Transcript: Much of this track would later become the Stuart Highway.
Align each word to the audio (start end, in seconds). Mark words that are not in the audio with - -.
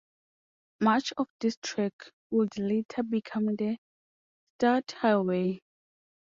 Much 0.79 1.13
of 1.17 1.27
this 1.41 1.57
track 1.61 1.93
would 2.31 2.57
later 2.57 3.03
become 3.03 3.55
the 3.55 3.77
Stuart 4.59 4.93
Highway. 4.93 5.61